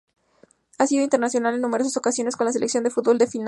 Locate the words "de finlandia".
3.19-3.39